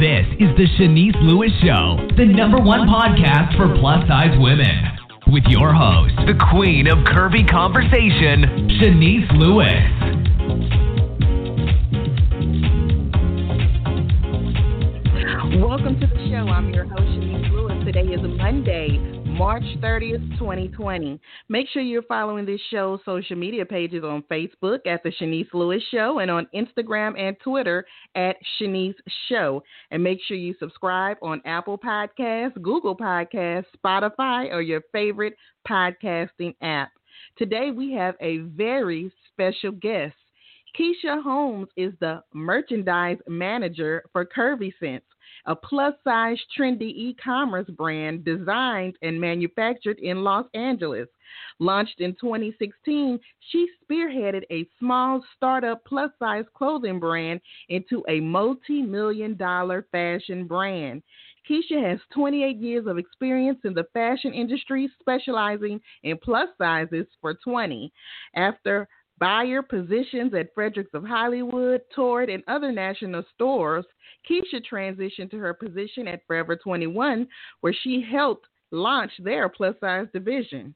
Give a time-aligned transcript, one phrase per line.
[0.00, 4.68] This is the Shanice Lewis Show, the number one podcast for plus size women.
[5.28, 9.88] With your host, the queen of curvy conversation, Shanice Lewis.
[15.64, 16.44] Welcome to the show.
[16.52, 17.82] I'm your host, Shanice Lewis.
[17.86, 21.20] Today is Monday, March 30th, 2020.
[21.50, 25.82] Make sure you're following this show's social media pages on Facebook at The Shanice Lewis
[25.90, 28.94] Show and on Instagram and Twitter at Shanice
[29.28, 29.62] Show.
[29.90, 35.34] And make sure you subscribe on Apple Podcasts, Google Podcasts, Spotify, or your favorite
[35.68, 36.90] podcasting app.
[37.36, 40.14] Today we have a very special guest.
[40.78, 45.04] Keisha Holmes is the merchandise manager for Curvy Sense
[45.46, 51.08] a plus size trendy e commerce brand designed and manufactured in Los Angeles.
[51.58, 53.18] Launched in 2016,
[53.50, 60.46] she spearheaded a small startup plus size clothing brand into a multi million dollar fashion
[60.46, 61.02] brand.
[61.48, 67.34] Keisha has 28 years of experience in the fashion industry, specializing in plus sizes for
[67.34, 67.92] 20.
[68.34, 68.88] After
[69.18, 73.84] buyer positions at Fredericks of Hollywood, Torrid, and other national stores,
[74.28, 77.26] Keisha transitioned to her position at Forever 21,
[77.60, 80.74] where she helped launch their plus size division.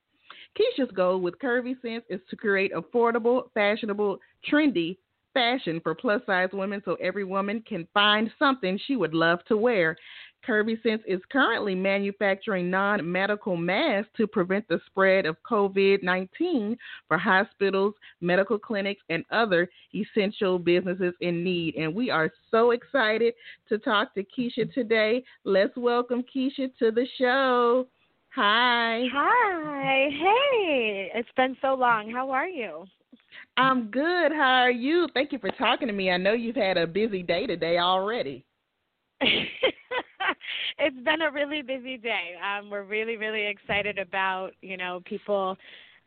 [0.58, 4.18] Keisha's goal with Curvy Sense is to create affordable, fashionable,
[4.50, 4.96] trendy
[5.32, 9.56] fashion for plus size women so every woman can find something she would love to
[9.56, 9.96] wear.
[10.46, 16.76] Curvy Sense is currently manufacturing non medical masks to prevent the spread of COVID 19
[17.08, 21.74] for hospitals, medical clinics, and other essential businesses in need.
[21.76, 23.34] And we are so excited
[23.68, 25.22] to talk to Keisha today.
[25.44, 27.86] Let's welcome Keisha to the show.
[28.34, 29.06] Hi.
[29.12, 30.08] Hi.
[30.10, 31.10] Hey.
[31.14, 32.10] It's been so long.
[32.10, 32.84] How are you?
[33.56, 34.32] I'm good.
[34.32, 35.08] How are you?
[35.14, 36.10] Thank you for talking to me.
[36.10, 38.44] I know you've had a busy day today already.
[40.78, 42.34] it's been a really busy day.
[42.42, 45.56] Um, we're really, really excited about you know people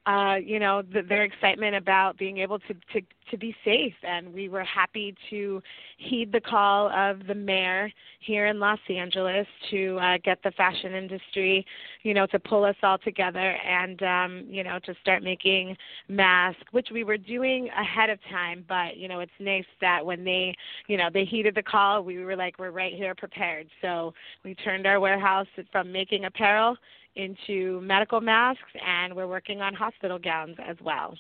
[0.06, 3.94] uh, you know, the, their excitement about being able to, to, to be safe.
[4.04, 5.62] And we were happy to
[5.98, 10.94] heed the call of the mayor here in Los Angeles to uh, get the fashion
[10.94, 11.66] industry,
[12.04, 15.78] you know, to pull us all together and, um, you know, to start making
[16.10, 18.66] masks, which we were doing ahead of time.
[18.68, 20.54] But, you know, it's nice that when they,
[20.88, 23.68] you know, they heeded the call, we were like, we're right here prepared.
[23.82, 24.14] So
[24.44, 26.76] we turned our warehouse from making apparel
[27.16, 31.16] into medical masks, and we're working on hospital gowns as well.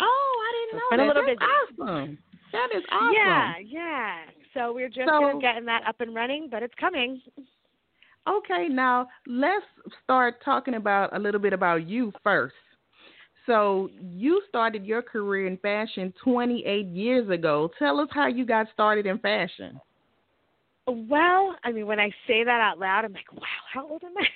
[0.00, 1.04] Oh, I didn't so know that.
[1.04, 1.90] A little That's busy.
[1.90, 2.18] awesome.
[2.52, 3.12] That is awesome.
[3.14, 4.16] Yeah, yeah.
[4.54, 7.20] So we're just so, getting that up and running, but it's coming.
[8.28, 9.66] Okay, now let's
[10.02, 12.54] start talking about a little bit about you first.
[13.46, 17.70] So you started your career in fashion 28 years ago.
[17.78, 19.78] Tell us how you got started in fashion.
[20.86, 24.12] Well, I mean, when I say that out loud, I'm like, wow, how old am
[24.18, 24.26] I?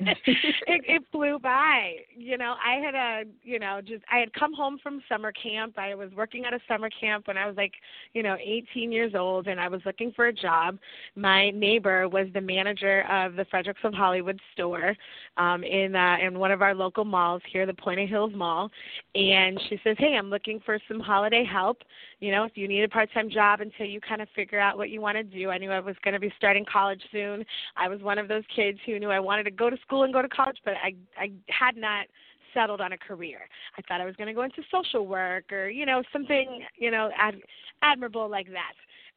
[0.00, 1.96] it, it flew by.
[2.16, 5.78] You know, I had a, you know, just I had come home from summer camp.
[5.78, 7.72] I was working at a summer camp when I was like,
[8.14, 10.78] you know, 18 years old, and I was looking for a job.
[11.16, 14.96] My neighbor was the manager of the Fredericks of Hollywood store
[15.36, 18.70] um, in uh, in one of our local malls here, the Puente Hills Mall,
[19.14, 21.82] and she says, hey, I'm looking for some holiday help.
[22.24, 24.88] You know, if you need a part-time job until you kind of figure out what
[24.88, 25.50] you want to do.
[25.50, 27.44] I knew I was going to be starting college soon.
[27.76, 30.12] I was one of those kids who knew I wanted to go to school and
[30.12, 32.06] go to college, but I I had not
[32.54, 33.40] settled on a career.
[33.76, 36.90] I thought I was going to go into social work or you know something you
[36.90, 37.34] know ad,
[37.82, 38.72] admirable like that.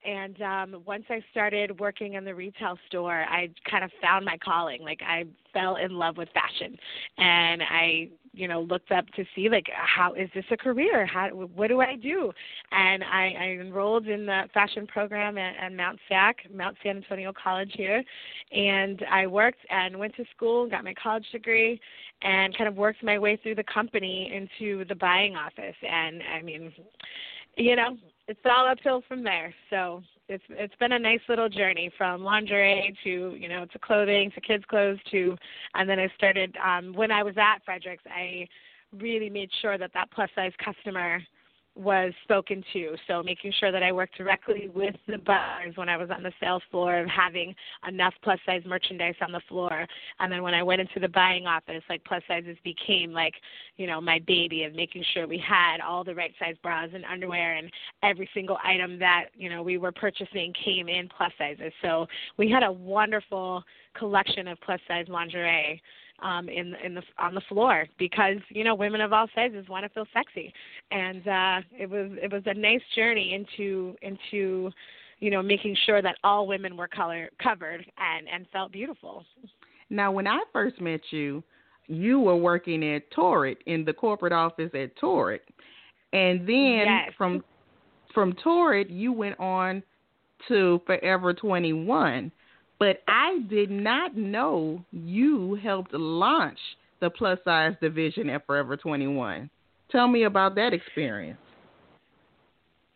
[0.06, 4.38] And um, once I started working in the retail store, I kind of found my
[4.44, 4.82] calling.
[4.82, 6.78] Like I fell in love with fashion,
[7.18, 11.06] and I you know looked up to see like how is this a career?
[11.06, 12.32] How what do i do?
[12.72, 17.34] And i i enrolled in the fashion program at, at mount sac mount san antonio
[17.34, 18.04] college here.
[18.52, 21.80] And i worked and went to school got my college degree
[22.22, 25.76] and kind of worked my way through the company into the buying office.
[25.90, 26.72] And i mean
[27.58, 29.54] you know it's all uphill from there.
[29.70, 34.32] So it's it's been a nice little journey from lingerie to you know to clothing
[34.32, 35.38] to kids clothes to
[35.76, 38.48] and then I started um when I was at Fredericks I
[38.98, 41.22] really made sure that that plus size customer
[41.78, 42.96] was spoken to.
[43.08, 46.32] So making sure that I worked directly with the buyers when I was on the
[46.40, 47.54] sales floor of having
[47.88, 49.86] enough plus size merchandise on the floor.
[50.20, 53.34] And then when I went into the buying office, like plus sizes became like,
[53.78, 57.06] you know, my baby of making sure we had all the right size bras and
[57.06, 57.70] underwear and
[58.04, 61.72] every single item that, you know, we were purchasing came in plus sizes.
[61.82, 62.08] So
[62.38, 63.64] we had a wonderful
[63.96, 65.82] collection of plus size lingerie
[66.20, 69.84] um, in in the on the floor because you know women of all sizes want
[69.86, 70.54] to feel sexy,
[70.92, 74.72] and uh, it was it was a nice journey into into
[75.20, 79.26] you know, making sure that all women were color covered and and felt beautiful.
[79.90, 81.44] Now, when I first met you,
[81.88, 85.42] you were working at Torrid in the corporate office at Torrid,
[86.14, 87.12] and then yes.
[87.18, 87.44] from
[88.14, 89.82] from Torrid you went on
[90.48, 92.32] to Forever 21.
[92.80, 96.60] But I did not know you helped launch
[97.00, 99.50] the plus size division at Forever 21.
[99.92, 101.40] Tell me about that experience.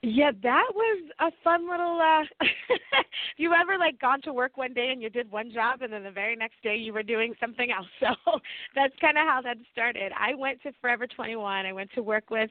[0.03, 1.99] Yeah, that was a fun little.
[2.01, 2.23] uh
[3.37, 6.03] You ever like gone to work one day and you did one job, and then
[6.03, 7.87] the very next day you were doing something else?
[8.25, 8.39] So
[8.75, 10.11] that's kind of how that started.
[10.19, 11.65] I went to Forever 21.
[11.65, 12.49] I went to work with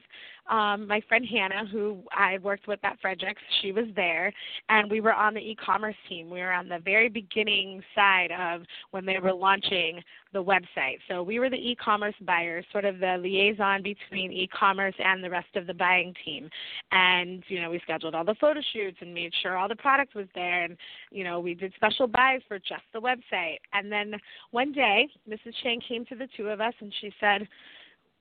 [0.49, 3.41] um my friend Hannah, who I worked with at Fredericks.
[3.61, 4.31] She was there,
[4.69, 6.29] and we were on the e-commerce team.
[6.29, 8.61] We were on the very beginning side of
[8.91, 10.01] when they were launching
[10.33, 10.99] the website.
[11.09, 15.53] So we were the e-commerce buyers, sort of the liaison between e-commerce and the rest
[15.57, 16.49] of the buying team.
[16.91, 20.15] And you know, we scheduled all the photo shoots and made sure all the product
[20.15, 20.63] was there.
[20.63, 20.77] And
[21.11, 23.57] you know, we did special buys for just the website.
[23.73, 24.13] And then
[24.51, 25.53] one day, Mrs.
[25.63, 27.47] Chang came to the two of us and she said,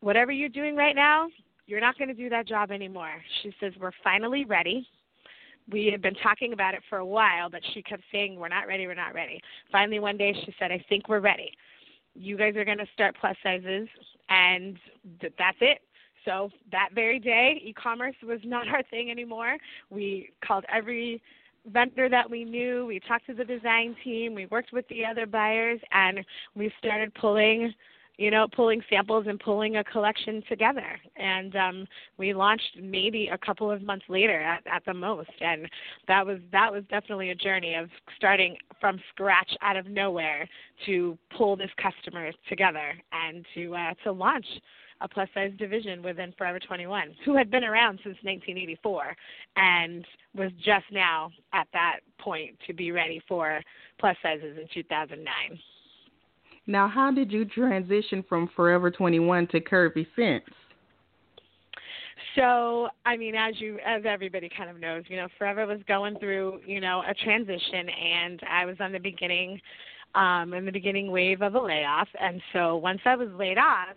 [0.00, 1.28] "Whatever you're doing right now,
[1.66, 4.86] you're not going to do that job anymore." She says, "We're finally ready."
[5.70, 8.66] we had been talking about it for a while, but she kept saying, We're not
[8.66, 9.40] ready, we're not ready.
[9.70, 11.52] Finally, one day she said, I think we're ready
[12.14, 13.88] you guys are going to start plus sizes,
[14.28, 14.76] and
[15.20, 15.78] th- that's it.
[16.24, 19.56] So that very day, e-commerce was not our thing anymore.
[19.90, 21.22] We called every
[21.66, 22.86] vendor that we knew.
[22.86, 24.34] We talked to the design team.
[24.34, 26.20] We worked with the other buyers, and
[26.54, 27.74] we started pulling
[28.20, 31.00] you know, pulling samples and pulling a collection together.
[31.16, 31.86] And um,
[32.18, 35.30] we launched maybe a couple of months later at, at the most.
[35.40, 35.66] And
[36.06, 37.88] that was that was definitely a journey of
[38.18, 40.46] starting from scratch out of nowhere
[40.84, 44.46] to pull this customer together and to uh, to launch
[45.00, 49.16] a plus size division within Forever 21, who had been around since 1984
[49.56, 50.04] and
[50.34, 53.60] was just now at that point to be ready for
[53.98, 55.58] plus sizes in 2009.
[56.66, 60.44] Now, how did you transition from Forever 21 to Curvy Sense?
[62.36, 66.18] So, I mean, as you, as everybody kind of knows, you know, Forever was going
[66.18, 69.60] through, you know, a transition, and I was on the beginning,
[70.14, 73.96] um, in the beginning wave of a layoff, and so once I was laid off,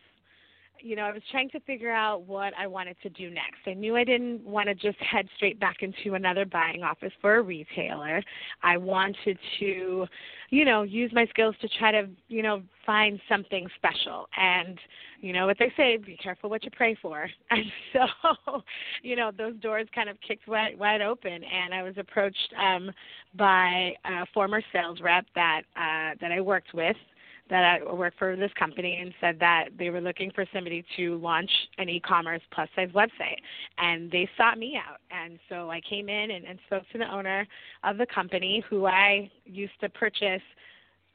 [0.83, 3.59] you know, I was trying to figure out what I wanted to do next.
[3.65, 7.37] I knew I didn't want to just head straight back into another buying office for
[7.37, 8.21] a retailer.
[8.61, 10.05] I wanted to,
[10.49, 14.27] you know, use my skills to try to, you know, find something special.
[14.37, 14.77] And,
[15.21, 17.29] you know what they say, be careful what you pray for.
[17.49, 17.63] And
[17.93, 18.61] so,
[19.03, 22.91] you know, those doors kind of kicked wide, wide open and I was approached um
[23.35, 26.97] by a former sales rep that uh that I worked with
[27.49, 31.17] that I work for this company and said that they were looking for somebody to
[31.17, 33.37] launch an e-commerce plus size website.
[33.77, 34.99] And they sought me out.
[35.11, 37.45] And so I came in and, and spoke to the owner
[37.83, 40.41] of the company who I used to purchase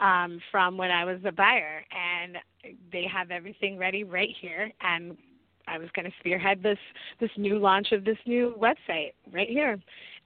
[0.01, 1.85] um, from when I was a buyer.
[1.91, 2.37] And
[2.93, 4.71] they have everything ready right here.
[4.83, 5.17] And
[5.67, 6.79] I was going to spearhead this
[7.21, 9.79] this new launch of this new website right here.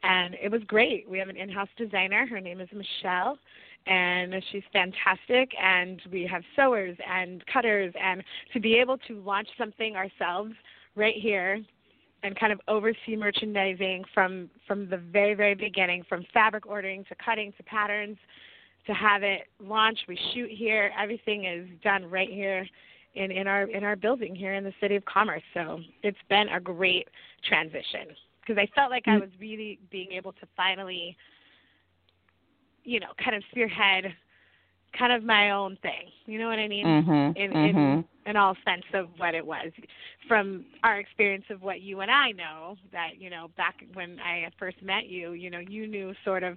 [0.02, 1.08] And it was great.
[1.08, 2.26] We have an in-house designer.
[2.26, 3.38] Her name is Michelle
[3.87, 9.49] and she's fantastic and we have sewers and cutters and to be able to launch
[9.58, 10.52] something ourselves
[10.94, 11.61] right here
[12.23, 17.14] and kind of oversee merchandising from from the very very beginning from fabric ordering to
[17.25, 18.16] cutting to patterns
[18.87, 22.66] to have it launch we shoot here everything is done right here
[23.14, 26.49] in in our in our building here in the city of commerce so it's been
[26.49, 27.09] a great
[27.49, 29.21] transition because i felt like i mm.
[29.21, 31.16] was really being able to finally
[32.84, 34.14] you know, kind of spearhead
[34.98, 36.10] kind of my own thing.
[36.26, 36.84] You know what I mean?
[36.84, 37.78] Mm-hmm, in mm-hmm.
[37.78, 39.70] in in all sense of what it was.
[40.28, 44.48] From our experience of what you and I know, that, you know, back when I
[44.58, 46.56] first met you, you know, you knew sort of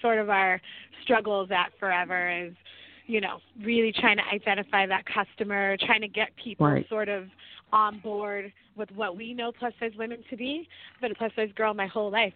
[0.00, 0.60] sort of our
[1.02, 2.52] struggles at forever is
[3.06, 6.88] you know, really trying to identify that customer, trying to get people right.
[6.88, 7.24] sort of
[7.70, 10.66] on board with what we know plus size women to be.
[10.94, 12.32] I've been a plus size girl my whole life.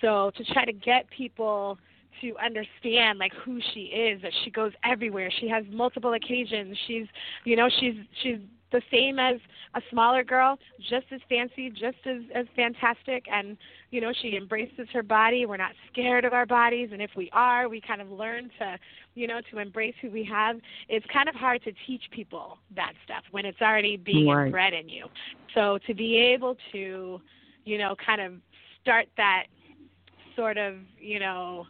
[0.00, 1.76] So to try to get people
[2.20, 5.30] to understand like who she is that she goes everywhere.
[5.40, 6.76] She has multiple occasions.
[6.86, 7.06] She's
[7.44, 8.38] you know she's she's
[8.72, 9.36] the same as
[9.74, 13.24] a smaller girl just as fancy just as as fantastic.
[13.30, 13.56] And
[13.90, 15.46] you know she embraces her body.
[15.46, 16.90] We're not scared of our bodies.
[16.92, 18.78] And if we are we kind of learn to
[19.14, 20.56] you know to embrace who we have.
[20.88, 24.50] It's kind of hard to teach people that stuff when it's already being right.
[24.50, 25.06] bred in you.
[25.54, 27.20] So to be able to
[27.64, 28.32] you know kind of
[28.82, 29.44] start that
[30.36, 31.66] sort of you know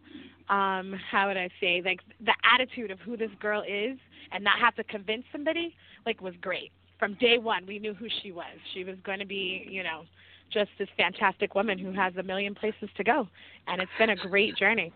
[0.48, 3.98] um how would i say like the attitude of who this girl is
[4.32, 5.74] and not have to convince somebody
[6.06, 9.26] like was great from day one we knew who she was she was going to
[9.26, 10.02] be you know
[10.52, 13.28] just this fantastic woman who has a million places to go.
[13.66, 14.92] And it's been a great journey.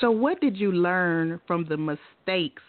[0.00, 2.62] So, what did you learn from the mistakes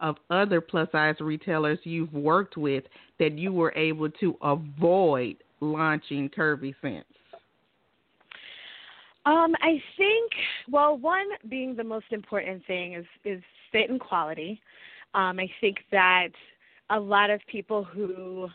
[0.00, 2.84] of other plus size retailers you've worked with
[3.18, 7.04] that you were able to avoid launching Curvy Sense?
[9.26, 10.32] Um, I think
[10.70, 14.60] well, one being the most important thing is is fit and quality.
[15.14, 16.28] Um, I think that
[16.90, 18.48] a lot of people who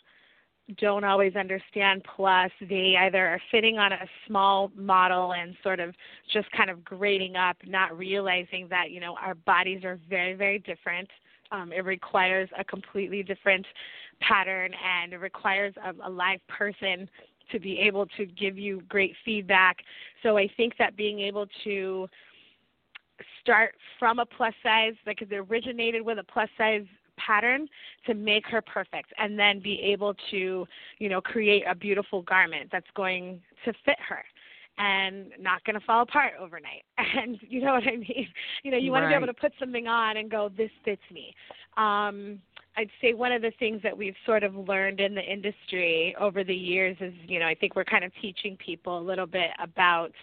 [0.77, 5.95] don't always understand plus they either are fitting on a small model and sort of
[6.31, 10.59] just kind of grading up not realizing that you know our bodies are very very
[10.59, 11.09] different
[11.51, 13.65] um, it requires a completely different
[14.21, 14.71] pattern
[15.01, 17.09] and it requires a, a live person
[17.51, 19.77] to be able to give you great feedback.
[20.23, 22.07] So I think that being able to
[23.41, 26.85] start from a plus size, like it originated with a plus size
[27.17, 27.67] pattern
[28.05, 30.65] to make her perfect and then be able to,
[30.99, 34.23] you know, create a beautiful garment that's going to fit her
[34.77, 36.83] and not going to fall apart overnight.
[37.17, 38.27] And you know what I mean?
[38.63, 39.13] You know, you want right.
[39.13, 41.33] to be able to put something on and go, this fits me.
[41.75, 42.39] Um,
[42.79, 46.45] I'd say one of the things that we've sort of learned in the industry over
[46.45, 49.49] the years is, you know, I think we're kind of teaching people a little bit
[49.61, 50.13] about,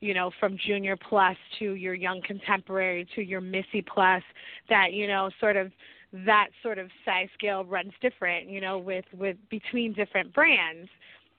[0.00, 4.22] you know, from junior plus to your young contemporary to your Missy plus,
[4.70, 5.72] that, you know, sort of
[6.24, 10.88] that sort of size scale runs different, you know, with, with between different brands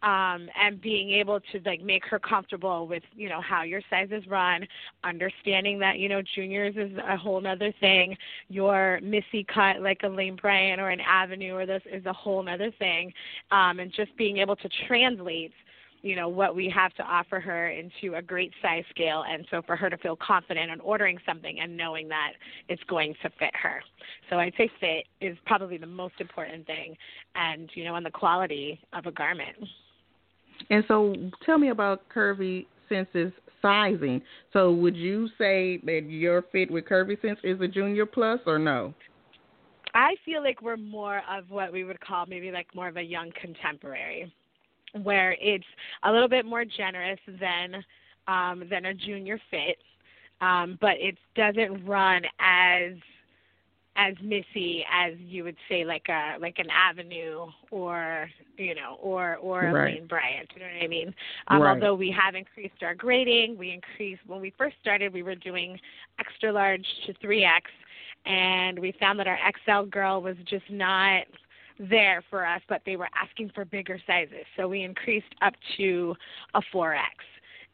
[0.03, 4.25] um, and being able to like make her comfortable with you know how your sizes
[4.27, 4.65] run,
[5.03, 8.17] understanding that you know juniors is a whole other thing.
[8.49, 12.47] Your Missy cut like a Lane Bryant or an Avenue or this is a whole
[12.47, 13.13] other thing,
[13.51, 15.53] um, and just being able to translate
[16.01, 19.61] you know what we have to offer her into a great size scale and so
[19.65, 22.33] for her to feel confident in ordering something and knowing that
[22.69, 23.81] it's going to fit her
[24.29, 26.95] so i'd say fit is probably the most important thing
[27.35, 29.55] and you know and the quality of a garment
[30.71, 31.13] and so
[31.45, 34.21] tell me about Curvy Sense's sizing.
[34.53, 38.57] So would you say that your fit with Curvy Sense is a junior plus or
[38.57, 38.93] no?
[39.93, 43.01] I feel like we're more of what we would call maybe like more of a
[43.01, 44.33] young contemporary,
[45.03, 45.65] where it's
[46.03, 47.83] a little bit more generous than
[48.27, 49.77] um, than a junior fit,
[50.39, 52.93] um, but it doesn't run as
[53.95, 59.37] as Missy as you would say like a like an Avenue or you know or
[59.37, 59.95] or a right.
[59.95, 60.49] Lane Bryant.
[60.55, 61.13] You know what I mean?
[61.47, 61.73] Um, right.
[61.75, 65.13] Although we have increased our grading, we increased when we first started.
[65.13, 65.79] We were doing
[66.19, 67.69] extra large to three X,
[68.25, 71.23] and we found that our XL girl was just not
[71.89, 74.45] there for us, but they were asking for bigger sizes.
[74.55, 76.15] So we increased up to
[76.53, 76.97] a 4X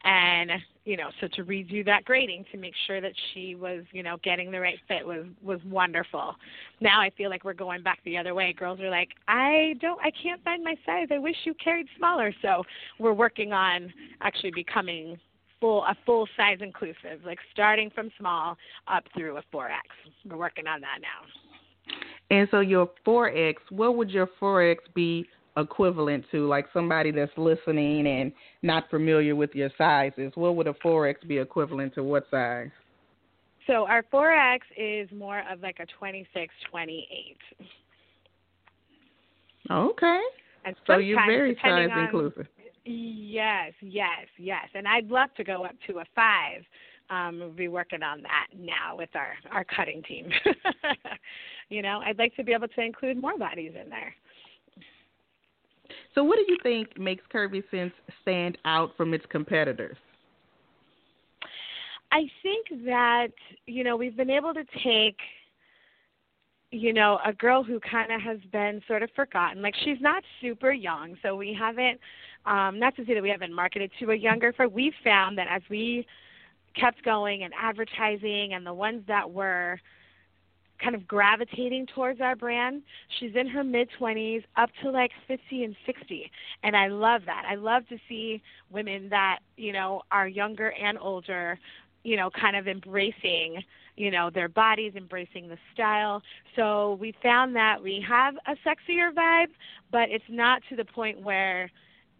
[0.03, 0.51] and
[0.85, 4.17] you know so to redo that grading to make sure that she was you know
[4.23, 6.35] getting the right fit was was wonderful.
[6.81, 8.53] Now i feel like we're going back the other way.
[8.53, 11.07] Girls are like i don't i can't find my size.
[11.11, 12.33] I wish you carried smaller.
[12.41, 12.63] So
[12.99, 15.17] we're working on actually becoming
[15.59, 18.55] full a full size inclusive like starting from small
[18.87, 19.71] up through a 4x
[20.29, 21.97] we're working on that now.
[22.29, 25.25] And so your 4x what would your 4x be
[25.57, 30.31] equivalent to, like somebody that's listening and not familiar with your sizes?
[30.35, 32.69] What would a 4X be equivalent to what size?
[33.65, 37.37] So our 4X is more of like a 26, 28.
[39.69, 40.21] Okay.
[40.65, 42.47] And so you're very size on, inclusive.
[42.85, 44.65] Yes, yes, yes.
[44.73, 46.63] And I'd love to go up to a five.
[47.09, 50.29] Um, we'll be working on that now with our our cutting team.
[51.69, 54.13] you know, I'd like to be able to include more bodies in there.
[56.15, 59.97] So, what do you think makes Curvy Sense stand out from its competitors?
[62.11, 63.29] I think that
[63.65, 65.17] you know we've been able to take
[66.71, 70.23] you know a girl who kind of has been sort of forgotten like she's not
[70.41, 71.99] super young so we haven't
[72.45, 75.47] um not to say that we haven't marketed to a younger for we've found that
[75.49, 76.05] as we
[76.75, 79.79] kept going and advertising and the ones that were
[80.81, 82.81] kind of gravitating towards our brand.
[83.19, 86.31] She's in her mid 20s up to like 50 and 60.
[86.63, 87.43] And I love that.
[87.49, 88.41] I love to see
[88.71, 91.59] women that, you know, are younger and older,
[92.03, 93.63] you know, kind of embracing,
[93.95, 96.21] you know, their bodies, embracing the style.
[96.55, 99.49] So we found that we have a sexier vibe,
[99.91, 101.71] but it's not to the point where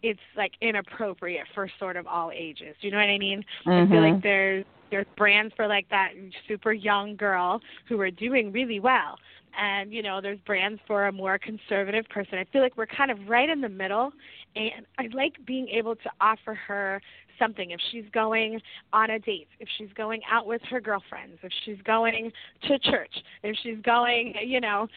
[0.03, 2.75] it's like inappropriate for sort of all ages.
[2.81, 3.43] Do you know what I mean?
[3.65, 3.93] Mm-hmm.
[3.93, 6.09] I feel like there's there's brands for like that
[6.47, 9.17] super young girl who are doing really well
[9.57, 13.11] and you know there's brands for a more conservative person i feel like we're kind
[13.11, 14.11] of right in the middle
[14.55, 17.01] and i like being able to offer her
[17.39, 17.71] something.
[17.71, 18.59] If she's going
[18.93, 22.31] on a date, if she's going out with her girlfriends, if she's going
[22.67, 23.13] to church,
[23.43, 24.87] if she's going, you know,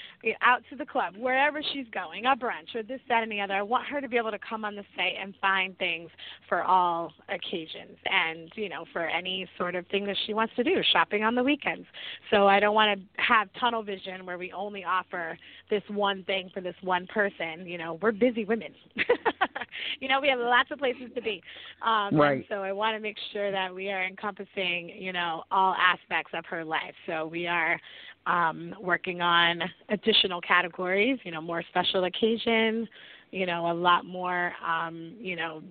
[0.42, 3.54] out to the club, wherever she's going, a brunch or this, that, and the other,
[3.54, 6.10] I want her to be able to come on the site and find things
[6.48, 10.64] for all occasions and, you know, for any sort of thing that she wants to
[10.64, 11.86] do, shopping on the weekends.
[12.30, 15.38] So I don't want to have tunnel vision where we only offer
[15.68, 17.66] this one thing for this one person.
[17.66, 18.72] You know, we're busy women.
[20.00, 21.42] you know, we have lots of places to be.
[21.82, 22.44] Um, right.
[22.48, 26.44] so I want to make sure that we are encompassing, you know, all aspects of
[26.46, 26.94] her life.
[27.06, 27.78] So we are
[28.26, 32.88] um, working on additional categories, you know, more special occasion,
[33.30, 35.62] you know, a lot more, um, you know,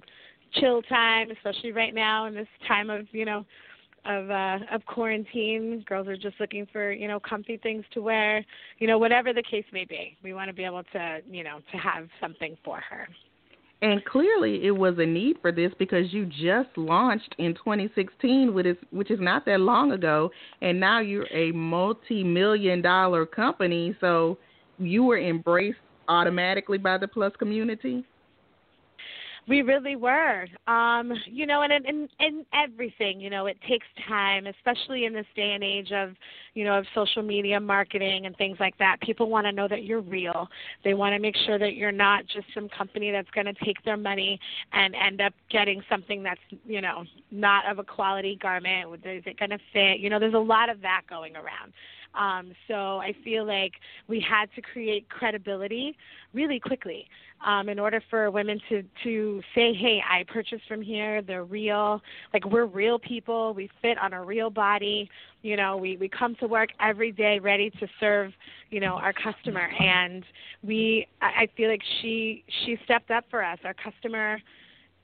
[0.59, 3.45] chill time, especially right now in this time of, you know,
[4.09, 5.85] of uh of quarantine.
[5.87, 8.43] Girls are just looking for you know comfy things to wear
[8.79, 10.17] you know whatever the case may be.
[10.23, 13.07] We want to be able to you know to have something for her.
[13.81, 18.65] And clearly it was a need for this because you just launched in 2016 which
[18.65, 23.95] is which is not that long ago and now you're a multi-million dollar company.
[24.01, 24.37] So
[24.79, 25.77] you were embraced
[26.09, 28.03] automatically by the plus community
[29.49, 30.45] we really were.
[30.67, 35.25] Um, you know, and in in everything, you know, it takes time, especially in this
[35.35, 36.11] day and age of,
[36.53, 39.01] you know, of social media marketing and things like that.
[39.01, 40.47] People want to know that you're real.
[40.83, 43.83] They want to make sure that you're not just some company that's going to take
[43.83, 44.39] their money
[44.71, 48.93] and end up getting something that's, you know, not of a quality garment.
[49.03, 49.99] Is it going to fit?
[49.99, 51.73] You know, there's a lot of that going around.
[52.15, 53.73] Um, so I feel like
[54.07, 55.95] we had to create credibility
[56.33, 57.07] really quickly
[57.45, 61.21] um, in order for women to to say, "Hey, I purchased from here.
[61.21, 62.01] They're real.
[62.33, 63.53] Like we're real people.
[63.53, 65.09] We fit on a real body.
[65.41, 68.33] You know, we we come to work every day ready to serve,
[68.71, 69.69] you know, our customer.
[69.79, 70.25] And
[70.63, 73.59] we, I, I feel like she she stepped up for us.
[73.63, 74.39] Our customer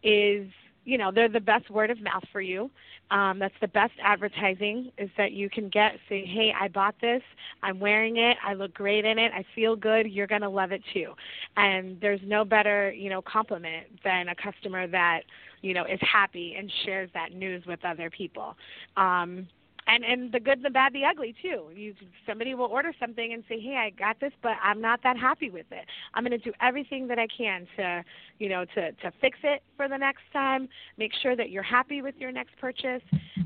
[0.04, 0.48] is
[0.86, 2.70] you know they're the best word of mouth for you.
[3.12, 5.94] Um, that's the best advertising is that you can get.
[6.08, 7.22] Say hey i bought this.
[7.62, 8.38] I'm wearing it.
[8.44, 9.32] I look great in it.
[9.34, 10.08] I feel good.
[10.08, 11.14] You're going to love it too.
[11.58, 15.22] And there's no better you know compliment than a customer that
[15.62, 18.56] you know is happy and shares that news with other people.
[18.96, 19.48] Um,
[19.88, 21.70] and and the good, the bad, the ugly too.
[21.76, 21.94] You
[22.28, 25.50] somebody will order something and say, "Hey, I got this, but I'm not that happy
[25.50, 25.86] with it.
[26.14, 28.04] I'm going to do everything that I can to,
[28.40, 30.68] you know, to to fix it for the next time.
[30.98, 33.04] Make sure that you're happy with your next purchase,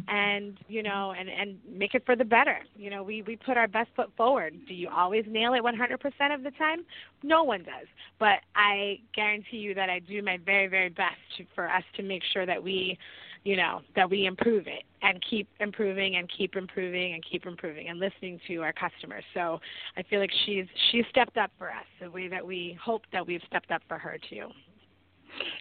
[0.08, 2.60] and you know, and and make it for the better.
[2.76, 4.56] You know, we we put our best foot forward.
[4.68, 6.86] Do you always nail it 100% of the time?
[7.22, 11.46] No one does, but I guarantee you that I do my very very best to,
[11.54, 12.98] for us to make sure that we
[13.44, 17.88] you know that we improve it and keep improving and keep improving and keep improving
[17.90, 19.24] and listening to our customers.
[19.34, 19.60] So
[19.98, 23.26] i feel like she's she's stepped up for us the way that we hope that
[23.26, 24.48] we've stepped up for her too.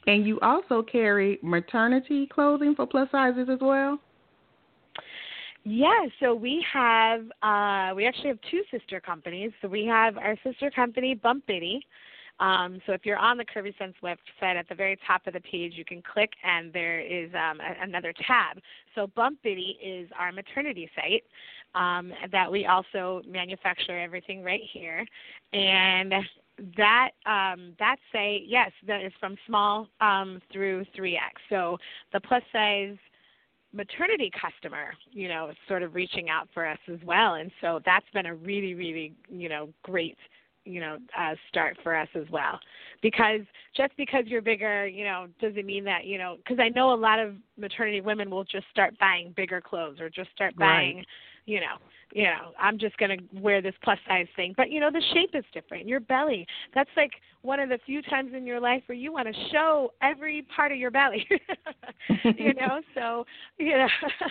[0.06, 3.98] And you also carry maternity clothing for plus sizes as well?
[5.64, 9.52] Yeah, so we have uh, we actually have two sister companies.
[9.60, 11.86] So we have our sister company Bump Bitty,
[12.40, 15.40] um, so if you're on the Curvy Sense website, at the very top of the
[15.40, 18.58] page, you can click and there is um, a, another tab.
[18.94, 21.24] So Bump Bitty is our maternity site
[21.74, 25.04] um, that we also manufacture everything right here.
[25.52, 26.14] And
[26.76, 31.18] that um, that site, yes, that is from small um, through 3X.
[31.48, 31.78] So
[32.12, 32.96] the plus size
[33.72, 37.34] maternity customer, you know, is sort of reaching out for us as well.
[37.34, 40.16] And so that's been a really, really, you know, great–
[40.68, 42.58] you know uh, start for us as well
[43.02, 43.40] because
[43.76, 46.94] just because you're bigger you know doesn't mean that you know because i know a
[46.94, 51.06] lot of maternity women will just start buying bigger clothes or just start buying right.
[51.48, 51.76] You know
[52.12, 54.54] you know, I'm just going to wear this plus size thing.
[54.56, 55.86] But, you know, the shape is different.
[55.86, 59.28] Your belly, that's like one of the few times in your life where you want
[59.28, 61.26] to show every part of your belly.
[62.24, 63.26] you know, so,
[63.58, 63.86] you know,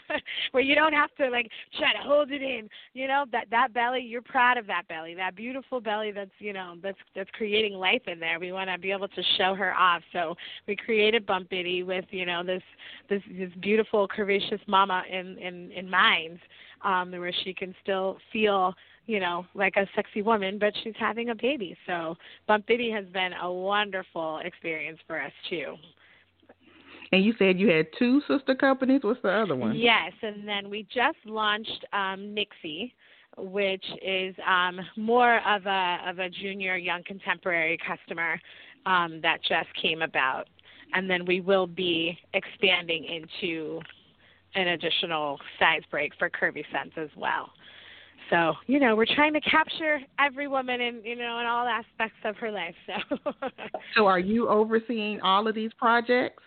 [0.51, 3.73] where you don't have to like try to hold it in, you know, that that
[3.73, 7.73] belly, you're proud of that belly, that beautiful belly that's, you know, that's that's creating
[7.73, 8.39] life in there.
[8.39, 10.01] We want to be able to show her off.
[10.13, 10.35] So,
[10.67, 12.63] we created Bump Bitty with, you know, this
[13.07, 16.39] this this beautiful curvaceous mama in in in mind
[16.83, 18.73] um, where she can still feel,
[19.05, 21.77] you know, like a sexy woman, but she's having a baby.
[21.85, 22.15] So
[22.47, 25.75] Bump Bitty has been a wonderful experience for us too.
[27.11, 29.01] And you said you had two sister companies.
[29.03, 29.75] What's the other one?
[29.75, 32.93] Yes, and then we just launched um, Nixie,
[33.37, 38.39] which is um, more of a of a junior young contemporary customer
[38.85, 40.47] um, that just came about,
[40.93, 43.79] and then we will be expanding into
[44.57, 47.51] an additional size break for Curvy Sense as well.
[48.29, 52.17] So, you know, we're trying to capture every woman in, you know, in all aspects
[52.25, 52.75] of her life.
[52.85, 53.29] So
[53.95, 56.43] So are you overseeing all of these projects?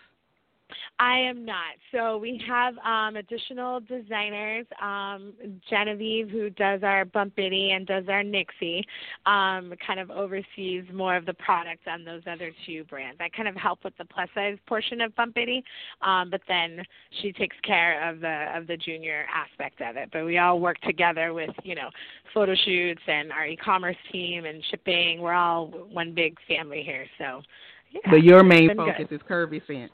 [0.99, 1.75] I am not.
[1.91, 4.65] So we have um, additional designers.
[4.81, 5.33] Um,
[5.69, 8.85] Genevieve, who does our Bump Bitty and does our Nixie,
[9.25, 13.19] um, kind of oversees more of the product on those other two brands.
[13.19, 15.63] I kind of help with the plus size portion of Bump Bitty,
[16.01, 16.83] um, but then
[17.21, 20.09] she takes care of the of the junior aspect of it.
[20.11, 21.89] But we all work together with you know
[22.33, 25.21] photo shoots and our e-commerce team and shipping.
[25.21, 27.05] We're all one big family here.
[27.17, 27.41] So
[27.91, 29.15] yeah, but your main focus good.
[29.15, 29.91] is Curvy Sense.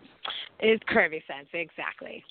[0.61, 2.23] Is Curvy Sense exactly?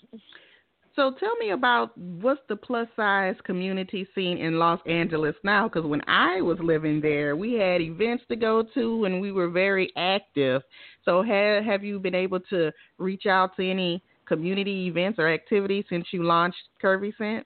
[0.94, 5.68] So tell me about what's the plus size community scene in Los Angeles now?
[5.68, 9.50] Because when I was living there, we had events to go to and we were
[9.50, 10.62] very active.
[11.04, 15.84] So have have you been able to reach out to any community events or activities
[15.90, 17.44] since you launched Curvy Sense?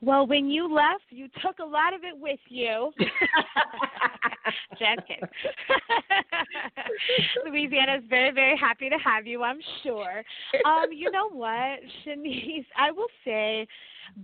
[0.00, 2.92] Well, when you left, you took a lot of it with you.
[4.78, 5.28] Just kidding.
[7.46, 10.22] Louisiana is very, very happy to have you, I'm sure.
[10.64, 13.66] Um, you know what, Shanice, I will say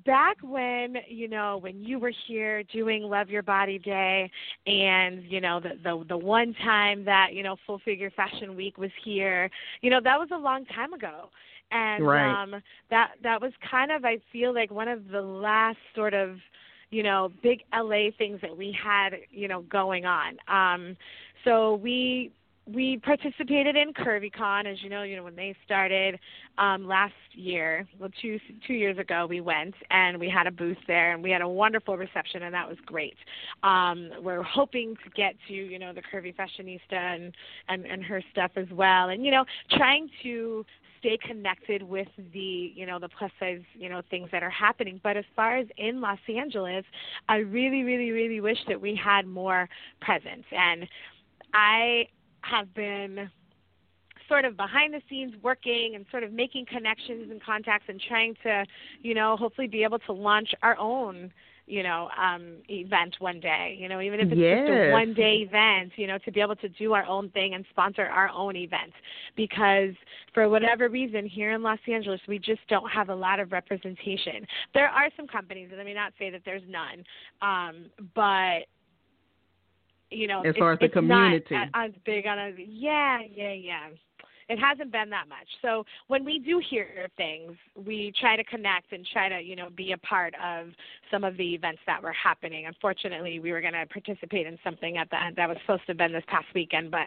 [0.07, 4.31] back when you know when you were here doing love your body day
[4.67, 8.79] and you know the the the one time that you know full figure fashion week
[8.79, 9.51] was here
[9.83, 11.29] you know that was a long time ago
[11.71, 12.43] and right.
[12.43, 16.37] um that that was kind of I feel like one of the last sort of
[16.91, 20.97] you know big LA things that we had you know going on um
[21.45, 22.33] so we
[22.67, 25.03] we participated in CurvyCon, as you know.
[25.03, 26.19] You know when they started
[26.57, 30.79] um, last year, well, two two years ago, we went and we had a booth
[30.87, 33.17] there, and we had a wonderful reception, and that was great.
[33.63, 37.35] Um, we're hoping to get to you know the Curvy Fashionista and
[37.69, 40.65] and and her stuff as well, and you know trying to
[41.05, 45.01] stay connected with the you know the plus size you know things that are happening.
[45.03, 46.85] But as far as in los angeles
[47.29, 49.69] i really really really wish that we had more
[50.01, 50.45] presence.
[50.51, 50.89] And
[51.53, 52.09] i
[52.41, 53.31] have been
[54.29, 58.35] sort of behind the scenes working and sort of making connections and contacts and trying
[58.43, 58.65] to
[59.03, 61.31] you know hopefully be able to launch our own
[61.67, 64.67] you know um event one day you know even if it's yes.
[64.67, 67.55] just a one day event you know to be able to do our own thing
[67.55, 68.93] and sponsor our own event.
[69.37, 69.95] Because
[70.33, 74.47] for whatever reason here in Los Angeles we just don't have a lot of representation.
[74.75, 77.05] There are some companies and I may not say that there's none
[77.41, 78.67] um but
[80.11, 81.47] you know as far as the community.
[81.51, 83.89] not as big on a yeah yeah yeah
[84.49, 85.47] it hasn't been that much.
[85.63, 87.53] So when we do hear things,
[87.87, 90.69] we try to connect and try to, you know, be a part of
[91.11, 92.67] some of the events that were happening.
[92.67, 95.89] Unfortunately, we were going to participate in something at the end that was supposed to
[95.89, 97.07] have been this past weekend, but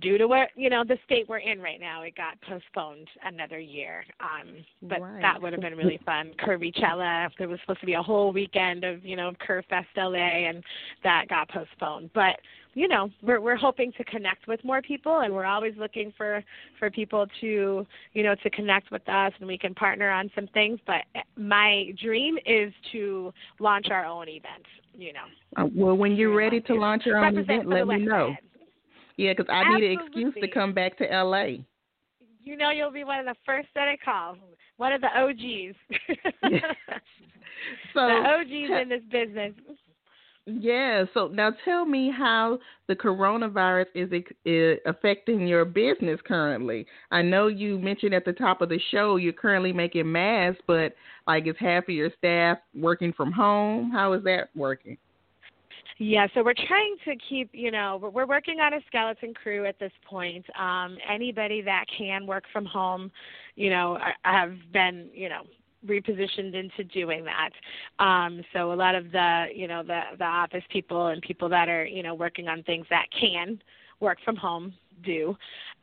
[0.00, 3.58] due to where, you know, the state we're in right now, it got postponed another
[3.58, 4.04] year.
[4.20, 5.22] Um, but right.
[5.22, 6.32] that would have been really fun.
[6.44, 10.62] Curvychella, there was supposed to be a whole weekend of, you know, Curvfest LA, and
[11.04, 12.10] that got postponed.
[12.14, 12.36] But
[12.74, 16.42] you know we're we're hoping to connect with more people and we're always looking for
[16.78, 20.46] for people to you know to connect with us and we can partner on some
[20.48, 20.78] things.
[20.86, 21.02] But
[21.36, 24.64] my dream is to launch our own event
[24.96, 25.24] you know.
[25.56, 28.34] Uh, well when you're ready to launch your own event let me know.
[29.16, 29.88] Yeah because i Absolutely.
[29.88, 31.44] need an excuse to come back to la
[32.42, 34.36] you know you'll be one of the first that i call
[34.78, 35.36] one of the og's
[37.92, 39.52] so the og's in this business
[40.58, 41.04] yeah.
[41.14, 42.58] So now tell me how
[42.88, 44.10] the coronavirus is,
[44.44, 46.86] is affecting your business currently.
[47.10, 50.94] I know you mentioned at the top of the show you're currently making masks, but
[51.26, 53.90] like is half of your staff working from home?
[53.90, 54.96] How is that working?
[56.02, 59.78] Yeah, so we're trying to keep, you know, we're working on a skeleton crew at
[59.78, 60.46] this point.
[60.58, 63.10] Um, anybody that can work from home,
[63.54, 65.42] you know, have been, you know,
[65.86, 67.50] repositioned into doing that.
[68.04, 71.68] Um, so a lot of the you know the the office people and people that
[71.68, 73.60] are you know working on things that can
[74.00, 74.72] work from home
[75.04, 75.36] do.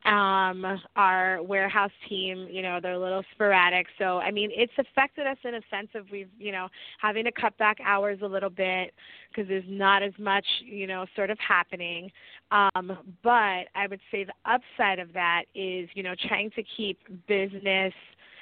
[0.04, 3.86] Um, our warehouse team, you know, they're a little sporadic.
[3.98, 6.68] So I mean, it's affected us in a sense of we've you know
[7.00, 8.94] having to cut back hours a little bit
[9.28, 12.10] because there's not as much you know sort of happening.
[12.50, 16.98] Um, but I would say the upside of that is you know trying to keep
[17.26, 17.92] business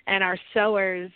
[0.06, 1.10] and our sewers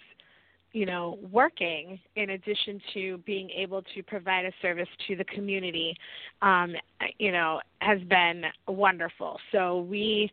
[0.73, 5.97] you know, working in addition to being able to provide a service to the community,
[6.43, 6.75] um,
[7.19, 9.39] you know, has been wonderful.
[9.53, 10.31] So we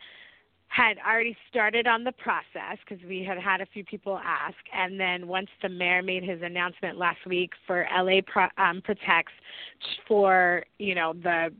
[0.69, 4.99] had already started on the process because we had had a few people ask, and
[4.99, 9.31] then once the mayor made his announcement last week for LA Pro, um, Protects
[10.07, 11.51] for you know the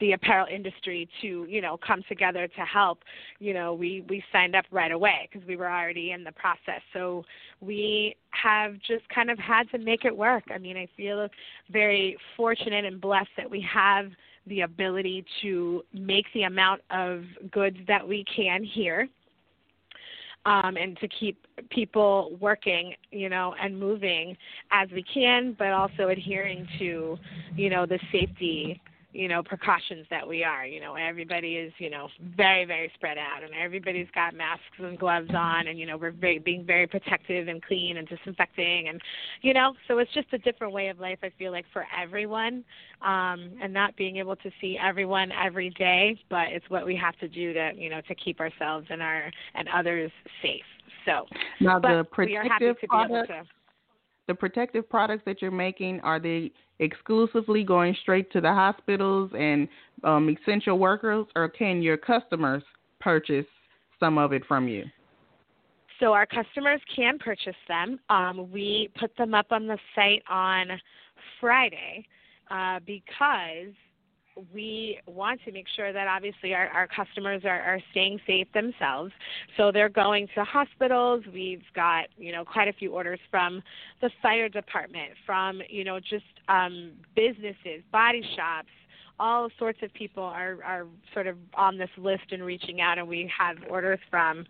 [0.00, 3.00] the apparel industry to you know come together to help
[3.38, 6.80] you know we we signed up right away because we were already in the process.
[6.92, 7.24] So
[7.60, 10.44] we have just kind of had to make it work.
[10.52, 11.28] I mean i feel
[11.70, 14.10] very fortunate and blessed that we have
[14.46, 19.08] the ability to make the amount of goods that we can here
[20.46, 24.36] um, and to keep people working, you know, and moving
[24.72, 27.18] as we can, but also adhering to,
[27.54, 28.80] you know, the safety
[29.12, 33.18] you know precautions that we are you know everybody is you know very very spread
[33.18, 36.86] out and everybody's got masks and gloves on and you know we're very, being very
[36.86, 39.00] protective and clean and disinfecting and
[39.42, 42.64] you know so it's just a different way of life i feel like for everyone
[43.02, 47.16] um and not being able to see everyone every day but it's what we have
[47.18, 50.10] to do to you know to keep ourselves and our and others
[50.42, 50.62] safe.
[51.04, 51.26] So
[51.60, 53.30] now the protective products,
[54.30, 59.66] the protective products that you're making are they exclusively going straight to the hospitals and
[60.04, 62.62] um, essential workers, or can your customers
[63.00, 63.44] purchase
[63.98, 64.84] some of it from you?
[65.98, 67.98] So our customers can purchase them.
[68.08, 70.68] Um, we put them up on the site on
[71.40, 72.06] Friday
[72.52, 73.74] uh, because
[74.52, 79.12] we want to make sure that obviously our, our customers are, are staying safe themselves.
[79.56, 81.24] So they're going to hospitals.
[81.32, 83.62] We've got, you know, quite a few orders from
[84.00, 88.68] the fire department, from, you know, just um, businesses, body shops,
[89.18, 93.06] all sorts of people are, are sort of on this list and reaching out, and
[93.06, 94.46] we have orders from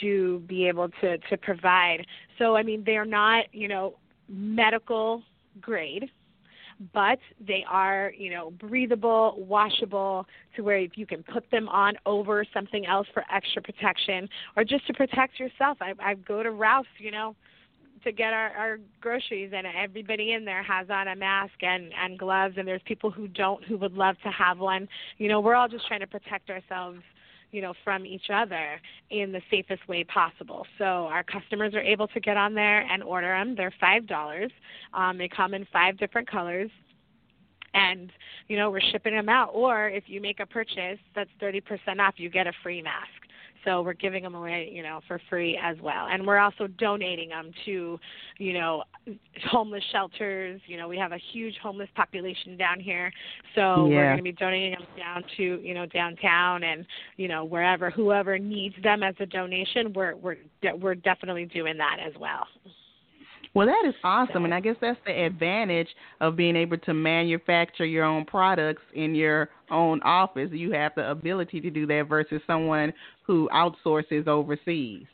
[0.00, 2.06] to be able to, to provide.
[2.38, 3.94] So, I mean, they're not, you know,
[4.28, 5.22] medical
[5.60, 6.10] grade
[6.92, 11.94] but they are, you know, breathable, washable to where if you can put them on
[12.04, 15.78] over something else for extra protection or just to protect yourself.
[15.80, 17.34] I, I go to Ralph's, you know,
[18.04, 22.18] to get our, our groceries and everybody in there has on a mask and, and
[22.18, 24.88] gloves and there's people who don't who would love to have one.
[25.18, 27.00] You know, we're all just trying to protect ourselves
[27.52, 28.80] you know, from each other
[29.10, 30.66] in the safest way possible.
[30.78, 33.54] So our customers are able to get on there and order them.
[33.56, 34.50] They're five dollars.
[34.94, 36.70] Um, they come in five different colors
[37.76, 38.10] and
[38.48, 41.62] you know we're shipping them out or if you make a purchase that's 30%
[42.00, 43.25] off you get a free mask
[43.66, 46.06] so we're giving them away, you know, for free as well.
[46.10, 47.98] And we're also donating them to,
[48.38, 48.84] you know,
[49.50, 50.60] homeless shelters.
[50.66, 53.12] You know, we have a huge homeless population down here,
[53.54, 53.96] so yeah.
[53.96, 57.90] we're going to be donating them down to, you know, downtown and, you know, wherever
[57.90, 59.92] whoever needs them as a donation.
[59.92, 60.36] We're we're
[60.80, 62.46] we're definitely doing that as well.
[63.56, 65.88] Well, that is awesome, and I guess that's the advantage
[66.20, 70.50] of being able to manufacture your own products in your own office.
[70.52, 72.92] You have the ability to do that versus someone
[73.26, 75.06] who outsources overseas.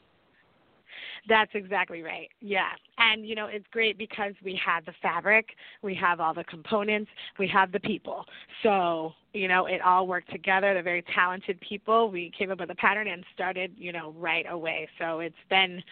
[1.29, 2.29] That's exactly right.
[2.41, 2.71] Yeah.
[2.99, 5.47] And, you know, it's great because we have the fabric,
[5.81, 8.25] we have all the components, we have the people.
[8.63, 10.75] So, you know, it all worked together.
[10.75, 12.11] They're very talented people.
[12.11, 14.89] We came up with a pattern and started, you know, right away.
[14.99, 15.83] So it's been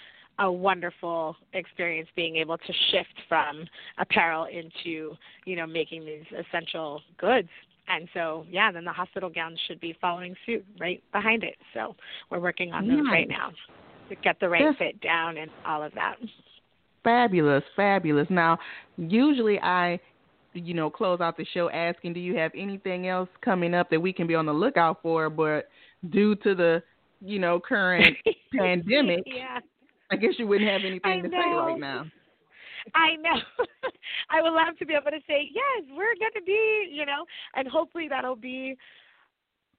[0.40, 3.66] a wonderful experience being able to shift from
[3.98, 7.48] apparel into you know making these essential goods
[7.90, 11.56] and so yeah then the hospital gowns should be following suit right behind it.
[11.74, 11.96] So
[12.30, 13.50] we're working on those right now
[14.08, 16.16] to get the right fit down and all of that.
[17.04, 18.28] Fabulous fabulous.
[18.30, 18.58] Now
[18.96, 19.98] usually i
[20.52, 24.00] you know close out the show asking do you have anything else coming up that
[24.00, 25.28] we can be on the lookout for?
[25.28, 25.68] But
[26.10, 26.82] due to the
[27.20, 28.16] you know current
[28.56, 29.58] pandemic yeah.
[30.12, 32.04] I guess you wouldn't have anything to say right now.
[32.94, 33.40] I know.
[34.30, 37.24] I would love to be able to say, yes, we're going to be, you know,
[37.54, 38.76] and hopefully that'll be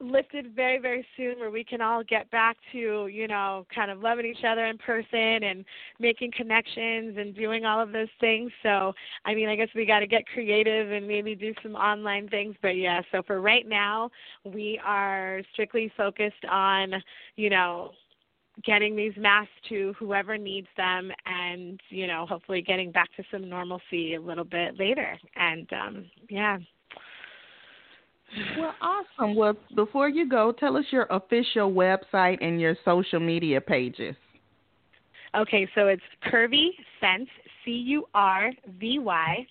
[0.02, 4.00] lifted very, very soon where we can all get back to, you know, kind of
[4.00, 5.64] loving each other in person and
[6.00, 8.52] making connections and doing all of those things.
[8.64, 8.94] So,
[9.26, 12.56] I mean, I guess we got to get creative and maybe do some online things.
[12.62, 14.10] But yeah, so for right now,
[14.44, 16.94] we are strictly focused on,
[17.36, 17.92] you know,
[18.66, 23.50] getting these masks to whoever needs them and you know hopefully getting back to some
[23.50, 25.18] normalcy a little bit later.
[25.36, 26.58] And um yeah.
[28.58, 29.36] Well awesome.
[29.36, 34.16] Well before you go tell us your official website and your social media pages.
[35.36, 36.70] Okay so it's curvy
[37.00, 37.30] sense
[37.64, 39.46] c u r v y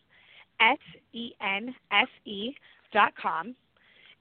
[0.60, 0.78] s
[1.12, 2.54] e n s e
[2.92, 3.54] dot com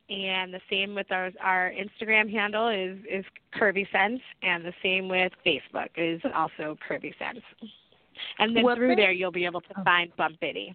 [0.09, 5.07] and the same with our our Instagram handle is is Curvy Sense, and the same
[5.07, 7.43] with Facebook is also Curvy Sense.
[8.39, 9.83] And then well, through there, you'll be able to oh.
[9.83, 10.73] find Bump Bitty.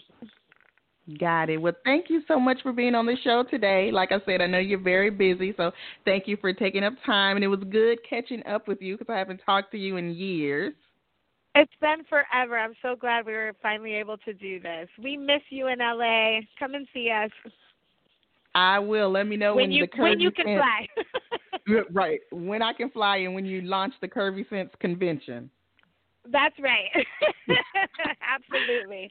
[1.20, 1.58] Got it.
[1.58, 3.90] Well, thank you so much for being on the show today.
[3.92, 5.70] Like I said, I know you're very busy, so
[6.06, 7.36] thank you for taking up time.
[7.36, 10.14] And it was good catching up with you because I haven't talked to you in
[10.14, 10.72] years.
[11.54, 12.58] It's been forever.
[12.58, 14.88] I'm so glad we were finally able to do this.
[15.02, 16.40] We miss you in LA.
[16.58, 17.30] Come and see us.
[18.54, 19.10] I will.
[19.10, 20.62] Let me know when, when you the Curvy when you can Sense,
[21.66, 21.82] fly.
[21.92, 22.20] right.
[22.30, 25.50] When I can fly and when you launch the Curvy Sense convention.
[26.30, 26.88] That's right.
[28.34, 29.10] Absolutely.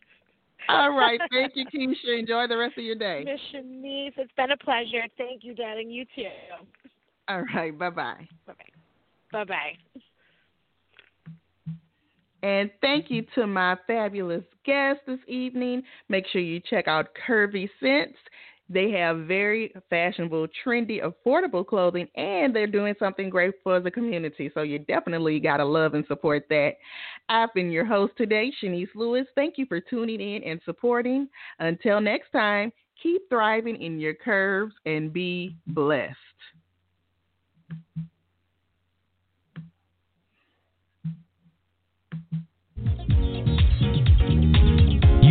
[0.69, 1.19] All right.
[1.31, 2.19] Thank you, Keisha.
[2.19, 3.23] Enjoy the rest of your day.
[3.25, 5.03] Miss Shanice, it's been a pleasure.
[5.17, 5.91] Thank you, darling.
[5.91, 6.23] You too.
[7.27, 7.77] All right.
[7.77, 8.27] Bye bye.
[8.47, 8.65] Bye bye.
[9.31, 10.01] Bye bye.
[12.43, 15.83] And thank you to my fabulous guest this evening.
[16.09, 18.17] Make sure you check out Curvy Sense.
[18.69, 24.49] They have very fashionable, trendy, affordable clothing, and they're doing something great for the community.
[24.53, 26.73] So you definitely got to love and support that.
[27.29, 29.27] I've been your host today, Shanice Lewis.
[29.35, 31.27] Thank you for tuning in and supporting.
[31.59, 32.71] Until next time,
[33.01, 36.15] keep thriving in your curves and be blessed.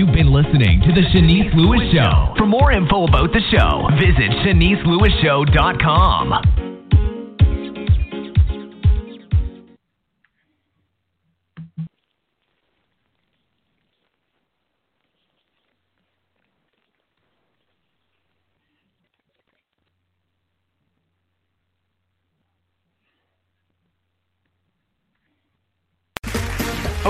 [0.03, 2.35] You've been listening to The Shanice Lewis Show.
[2.37, 6.62] For more info about the show, visit ShaniceLewisShow.com.